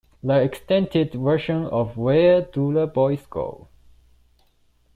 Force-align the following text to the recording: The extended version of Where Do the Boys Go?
The 0.23 0.41
extended 0.41 1.13
version 1.13 1.65
of 1.67 1.95
Where 1.95 2.41
Do 2.41 2.73
the 2.73 2.87
Boys 2.87 3.23
Go? 3.27 3.67